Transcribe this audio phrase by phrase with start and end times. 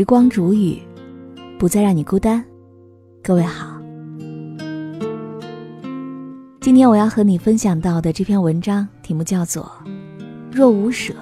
[0.00, 0.78] 时光煮雨，
[1.58, 2.42] 不再让你孤单。
[3.22, 3.78] 各位好，
[6.58, 9.70] 今天我要和你分享到的这篇文章题目叫做
[10.50, 11.12] 《若无舍，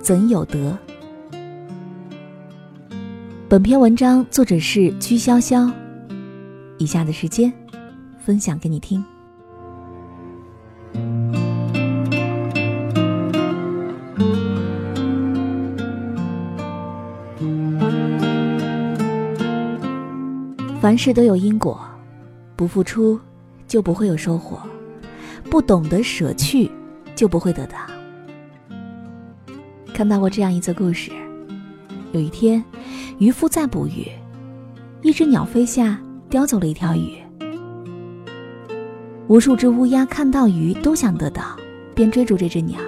[0.00, 0.78] 怎有得》。
[3.46, 5.70] 本篇文章作者是居潇潇。
[6.78, 7.52] 以下的时间，
[8.24, 9.04] 分享给你听。
[20.84, 21.80] 凡事都有因果，
[22.56, 23.18] 不付出
[23.66, 24.60] 就不会有收获，
[25.50, 26.70] 不懂得舍去
[27.16, 27.78] 就不会得到。
[29.94, 31.10] 看到过这样一则故事：
[32.12, 32.62] 有一天，
[33.16, 34.06] 渔夫在捕鱼，
[35.00, 35.98] 一只鸟飞下，
[36.28, 37.16] 叼走了一条鱼。
[39.26, 41.56] 无数只乌鸦看到鱼都想得到，
[41.94, 42.78] 便追逐这只鸟。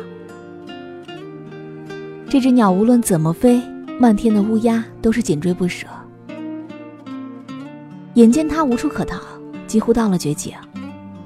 [2.29, 3.59] 这只鸟无论怎么飞，
[3.99, 5.87] 漫天的乌鸦都是紧追不舍。
[8.17, 9.21] 眼见他无处可逃，
[9.67, 10.55] 几乎到了绝境，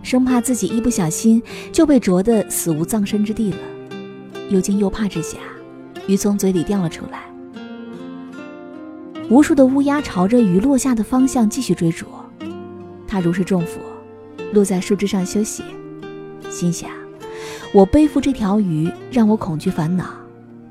[0.03, 3.59] 生怕自己一不小心就被啄得死无葬身之地了。
[4.49, 5.39] 又惊又怕之下，
[6.09, 7.23] 鱼从嘴里掉了出来。
[9.29, 12.07] 无数的乌鸦朝着鱼落下的方向继续追逐，
[13.07, 13.79] 他如释重负，
[14.53, 15.63] 落在树枝上休息，
[16.51, 16.91] 心想：
[17.73, 20.07] 我背负这条鱼让我恐惧烦恼，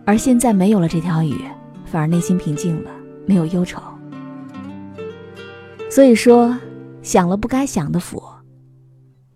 [0.04, 1.38] 而现在没有了这条鱼，
[1.86, 2.92] 反而内心平静了，
[3.26, 3.81] 没有忧愁。
[6.00, 6.58] 所以说，
[7.02, 8.23] 享了不该享的福，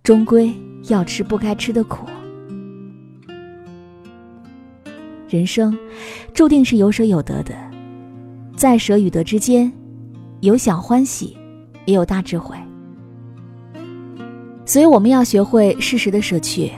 [0.01, 0.49] 终归
[0.87, 2.07] 要吃不该吃的苦。
[5.27, 5.77] 人生
[6.33, 7.53] 注定是有舍有得的，
[8.55, 9.69] 在舍与得之间，
[10.39, 11.35] 有小欢喜，
[11.83, 12.55] 也有大智慧。
[14.63, 16.71] 所以我们要学会适时的舍去，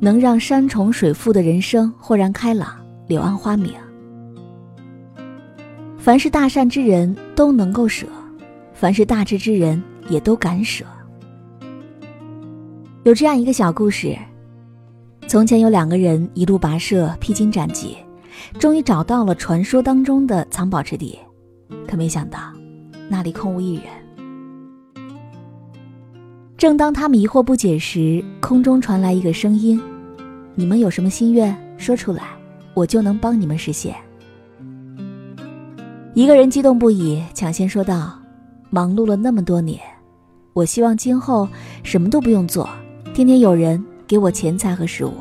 [0.00, 2.68] 能让山重水复的人生豁然开朗，
[3.06, 3.72] 柳暗花明。
[5.96, 8.06] 凡是大善之人都能够舍。
[8.84, 10.84] 凡是大智之人，也都敢舍。
[13.04, 14.14] 有这样一个小故事：
[15.26, 17.96] 从前有两个人一路跋涉，披荆斩棘，
[18.58, 21.18] 终于找到了传说当中的藏宝之地。
[21.88, 22.38] 可没想到，
[23.08, 23.84] 那里空无一人。
[26.58, 29.80] 正当他们疑惑不解时，空中传来一个声音
[30.54, 32.24] ：“你们有什么心愿，说出来，
[32.74, 33.96] 我就能帮你们实现。”
[36.12, 38.20] 一个人激动不已，抢先说道。
[38.74, 39.78] 忙碌了那么多年，
[40.52, 41.48] 我希望今后
[41.84, 42.68] 什么都不用做，
[43.14, 45.12] 天天有人给我钱财和食物。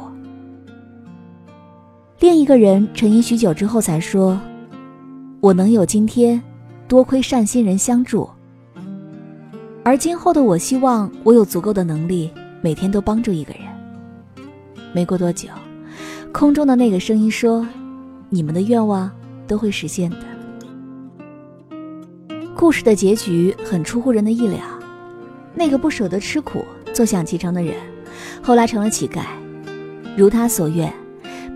[2.19, 4.41] 另一个人沉吟许久之后才说
[5.39, 6.41] ：“我能有今天，
[6.87, 8.27] 多亏善心人相助。
[9.83, 13.61] 而今后的我，希望我有足够的能力，每天都帮助一个人。”
[14.93, 15.47] 没过多久，
[16.31, 17.63] 空中的那个声音说
[18.31, 19.11] ：“你们的愿望
[19.45, 20.17] 都会实现的。”
[22.63, 24.57] 故事的结局很出乎人的意料，
[25.53, 26.63] 那个不舍得吃苦、
[26.93, 27.75] 坐享其成的人，
[28.41, 29.19] 后来成了乞丐，
[30.15, 30.89] 如他所愿，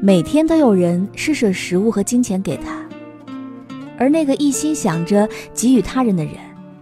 [0.02, 2.74] 每天都有人施舍食物和金钱给他；
[3.98, 6.34] 而那个一心想着给予他人的人，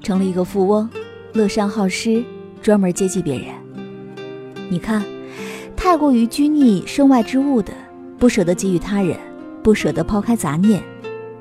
[0.01, 0.89] 成了一个富翁，
[1.33, 2.23] 乐善好施，
[2.63, 3.45] 专门接济别人。
[4.69, 5.05] 你看，
[5.75, 7.71] 太过于拘泥身外之物的，
[8.17, 9.15] 不舍得给予他人，
[9.61, 10.81] 不舍得抛开杂念。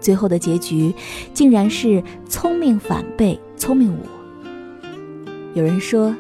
[0.05, 0.95] 最后的结局，
[1.33, 4.01] 竟然是聪明反被聪明误。
[5.55, 6.15] 有人说，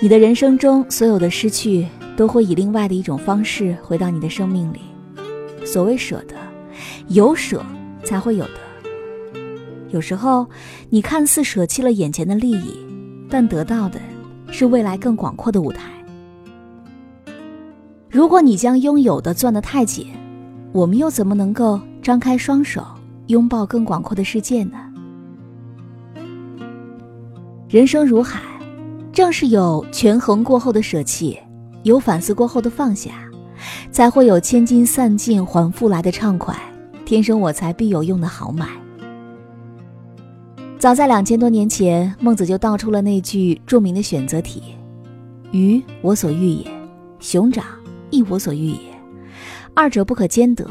[0.00, 1.86] 你的人生中所有的失去，
[2.16, 4.80] 都会以另外的一种方式回到你的生命里。
[5.64, 6.34] 所谓舍得，
[7.06, 7.64] 有舍
[8.02, 9.40] 才会有得。
[9.90, 10.44] 有时候，
[10.90, 12.76] 你看似舍弃了眼前的利益，
[13.30, 14.00] 但得到的
[14.50, 15.92] 是未来更广阔的舞台。
[18.10, 20.08] 如果你将拥有的攥得太紧，
[20.72, 22.84] 我们又怎么能够张开双手？
[23.28, 24.76] 拥抱更广阔的世界呢？
[27.68, 28.40] 人生如海，
[29.12, 31.38] 正是有权衡过后的舍弃，
[31.82, 33.12] 有反思过后的放下，
[33.90, 36.54] 才会有千金散尽还复来的畅快，
[37.04, 38.68] 天生我材必有用的豪迈。
[40.78, 44.62] 早在两千多年前，孟子就道出了那句著名的选择题
[45.50, 46.70] ：“鱼我所欲也，
[47.20, 47.64] 熊掌
[48.10, 48.78] 亦我所欲也，
[49.72, 50.68] 二者不可兼得。”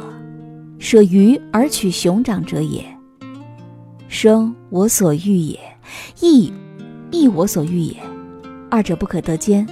[0.83, 2.83] 舍鱼而取熊掌者也，
[4.09, 5.57] 生我所欲也，
[6.19, 6.51] 义
[7.09, 7.95] 亦我所欲也，
[8.69, 9.65] 二者不可得兼。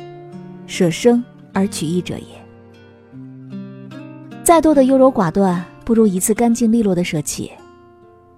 [0.67, 1.21] 舍生
[1.51, 3.19] 而取义者也。
[4.41, 7.51] 再多的优柔寡断，不如一次干净利落的舍弃。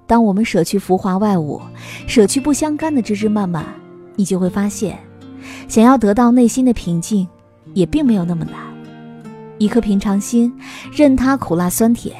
[0.08, 1.62] 当我们舍去浮华外物，
[2.08, 3.64] 舍去不相干的枝枝蔓蔓，
[4.16, 4.98] 你就会发现，
[5.68, 7.28] 想要得到内心的平静，
[7.76, 8.56] 也并没有那么难。
[9.60, 10.52] 一颗平常心，
[10.92, 12.16] 任它苦辣酸甜。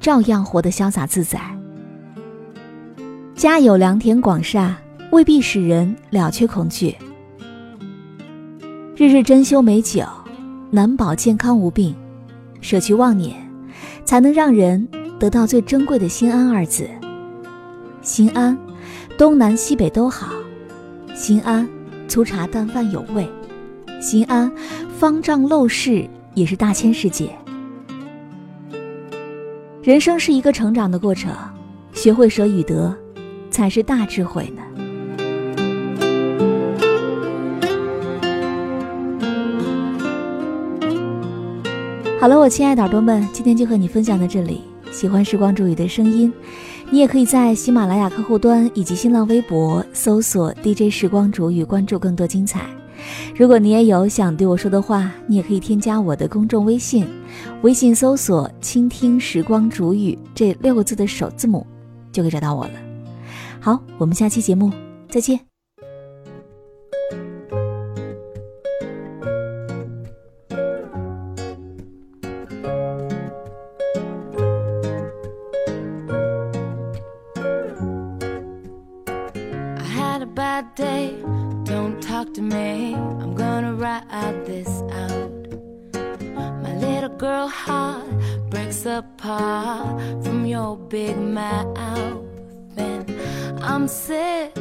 [0.00, 1.38] 照样活得潇洒自在。
[3.34, 4.76] 家有良田广厦，
[5.12, 6.96] 未必使人了却恐惧。
[8.96, 10.02] 日日珍馐美酒，
[10.70, 11.94] 难保健康无病。
[12.62, 13.34] 舍去妄念，
[14.04, 14.86] 才能让人
[15.18, 16.86] 得到最珍贵的心安二字。
[18.02, 18.58] 心安，
[19.16, 20.28] 东南西北都好；
[21.14, 21.66] 心安，
[22.06, 23.24] 粗茶淡饭有味；
[23.98, 24.52] 心安，
[24.98, 27.30] 方丈陋室也是大千世界。
[29.82, 31.32] 人生是一个成长的过程，
[31.94, 32.94] 学会舍与得，
[33.50, 34.62] 才是大智慧呢。
[42.20, 44.60] 好了，我亲爱的耳朵们，今天就和你分享到这里。
[44.92, 46.30] 喜欢时光煮雨的声音，
[46.90, 52.66] 你也可以在喜马拉雅客户端以及新浪微博搜索 DJ 时光煮雨，关注更多精彩。
[53.34, 57.06] 如果你也有想对我说的话，你也可以添加我的公众微信，
[57.62, 61.66] 微信搜索“倾听时光煮雨”这六个字的首字母，
[62.12, 62.72] 就可以找到我了。
[63.60, 64.72] 好，我们下期节目
[65.08, 65.38] 再见。
[80.76, 81.14] Day.
[81.64, 82.94] Don't talk to me.
[82.94, 85.19] I'm gonna ride this out.
[87.20, 88.08] Girl heart
[88.48, 91.76] breaks apart from your big mouth.
[92.78, 93.04] And
[93.62, 94.56] I'm sick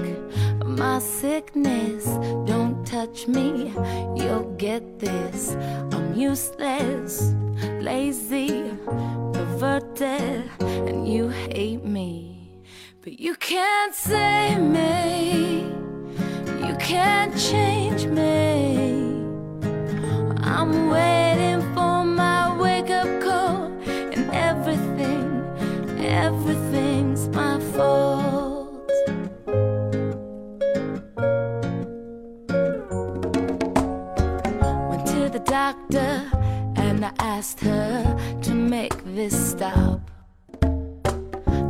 [0.66, 2.04] my sickness.
[2.46, 3.72] Don't touch me,
[4.14, 5.56] you'll get this.
[5.94, 7.34] I'm useless,
[7.80, 8.72] lazy,
[9.32, 12.52] perverted, and you hate me.
[13.00, 15.62] But you can't save me.
[16.68, 18.49] You can't change me.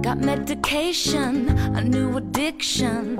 [0.09, 3.15] Got medication, a new addiction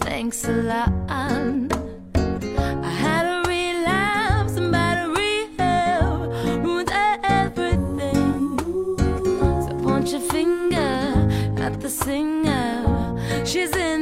[0.00, 0.92] thanks a lot.
[1.08, 6.30] I had a relapse and bad rehab
[6.64, 6.90] ruined
[7.24, 8.58] everything.
[9.64, 10.92] So point your finger
[11.66, 13.46] at the singer.
[13.46, 13.93] She's in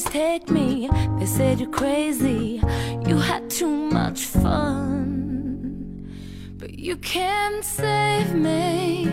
[0.00, 0.88] please take me.
[1.18, 2.62] They said you're crazy,
[3.06, 6.08] you had too much fun.
[6.56, 9.08] But you can't save me,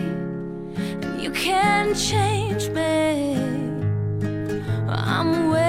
[0.76, 3.34] and you can't change me.
[4.88, 5.67] I'm waiting.